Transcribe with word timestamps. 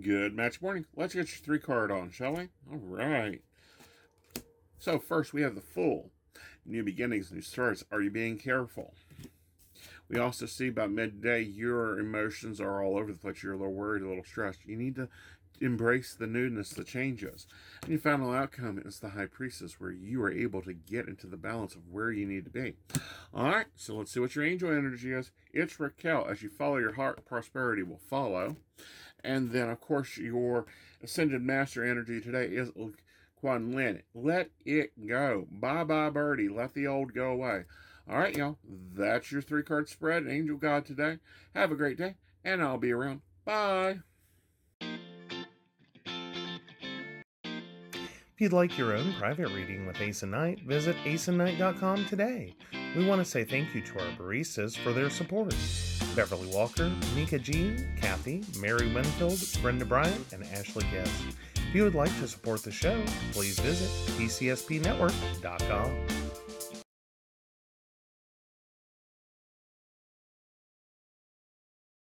Good 0.00 0.34
match 0.34 0.62
morning. 0.62 0.86
Let's 0.96 1.14
get 1.14 1.28
your 1.28 1.38
three 1.44 1.58
card 1.58 1.90
on, 1.90 2.10
shall 2.10 2.32
we? 2.32 2.48
All 2.70 2.78
right. 2.78 3.42
So, 4.78 4.98
first 4.98 5.34
we 5.34 5.42
have 5.42 5.54
the 5.54 5.60
Fool. 5.60 6.10
New 6.64 6.82
beginnings, 6.82 7.30
new 7.30 7.42
starts. 7.42 7.84
Are 7.90 8.00
you 8.00 8.10
being 8.10 8.38
careful? 8.38 8.94
We 10.08 10.18
also 10.18 10.46
see 10.46 10.70
by 10.70 10.86
midday 10.86 11.42
your 11.42 11.98
emotions 11.98 12.60
are 12.60 12.82
all 12.82 12.96
over 12.96 13.12
the 13.12 13.18
place. 13.18 13.42
You're 13.42 13.54
a 13.54 13.56
little 13.58 13.74
worried, 13.74 14.02
a 14.02 14.08
little 14.08 14.24
stressed. 14.24 14.64
You 14.64 14.76
need 14.76 14.94
to 14.94 15.08
embrace 15.60 16.14
the 16.14 16.26
newness, 16.26 16.70
the 16.70 16.84
changes. 16.84 17.46
And 17.82 17.90
your 17.90 18.00
final 18.00 18.32
outcome 18.32 18.80
is 18.82 19.00
the 19.00 19.10
High 19.10 19.26
Priestess, 19.26 19.80
where 19.80 19.90
you 19.90 20.22
are 20.22 20.32
able 20.32 20.62
to 20.62 20.72
get 20.72 21.08
into 21.08 21.26
the 21.26 21.36
balance 21.36 21.74
of 21.74 21.88
where 21.90 22.10
you 22.10 22.24
need 22.24 22.44
to 22.44 22.50
be. 22.50 22.74
All 23.34 23.50
right, 23.50 23.66
so 23.76 23.96
let's 23.96 24.12
see 24.12 24.20
what 24.20 24.34
your 24.34 24.46
angel 24.46 24.70
energy 24.70 25.12
is. 25.12 25.30
It's 25.52 25.78
Raguel. 25.78 26.30
As 26.30 26.42
you 26.42 26.48
follow 26.48 26.78
your 26.78 26.94
heart, 26.94 27.26
prosperity 27.26 27.82
will 27.82 28.00
follow. 28.08 28.56
And 29.24 29.50
then, 29.52 29.68
of 29.68 29.80
course, 29.80 30.16
your 30.16 30.66
Ascended 31.02 31.42
Master 31.42 31.84
energy 31.84 32.20
today 32.20 32.46
is 32.46 32.70
Kuan 33.40 33.72
Yin. 33.72 34.02
Let 34.14 34.50
it 34.64 34.92
go. 35.06 35.46
Bye 35.50 35.84
bye, 35.84 36.10
birdie. 36.10 36.48
Let 36.48 36.74
the 36.74 36.86
old 36.86 37.14
go 37.14 37.30
away. 37.30 37.64
All 38.08 38.18
right, 38.18 38.36
y'all. 38.36 38.58
That's 38.94 39.30
your 39.30 39.42
three 39.42 39.62
card 39.62 39.88
spread, 39.88 40.26
Angel 40.26 40.56
God 40.56 40.84
today. 40.84 41.18
Have 41.54 41.70
a 41.70 41.76
great 41.76 41.96
day, 41.96 42.16
and 42.44 42.62
I'll 42.62 42.78
be 42.78 42.92
around. 42.92 43.20
Bye. 43.44 44.00
If 48.40 48.44
you'd 48.44 48.52
like 48.54 48.78
your 48.78 48.96
own 48.96 49.12
private 49.18 49.48
reading 49.48 49.86
with 49.86 50.00
Aeson 50.00 50.30
Knight, 50.30 50.60
visit 50.60 50.96
aesonknight.com 51.04 52.06
today. 52.06 52.54
We 52.96 53.06
want 53.06 53.20
to 53.20 53.24
say 53.24 53.44
thank 53.44 53.74
you 53.74 53.82
to 53.82 54.00
our 54.00 54.10
baristas 54.16 54.78
for 54.78 54.92
their 54.92 55.10
support. 55.10 55.54
Beverly 56.20 56.48
Walker, 56.48 56.92
Mika 57.16 57.38
Jean, 57.38 57.88
Kathy, 57.98 58.44
Mary 58.58 58.92
Winfield, 58.92 59.40
Brenda 59.62 59.86
Bryant, 59.86 60.34
and 60.34 60.44
Ashley 60.52 60.84
Guest. 60.92 61.10
If 61.54 61.74
you 61.74 61.82
would 61.82 61.94
like 61.94 62.14
to 62.20 62.28
support 62.28 62.62
the 62.62 62.70
show, 62.70 63.02
please 63.32 63.58
visit 63.58 63.88
pcspnetwork.com. 64.18 66.19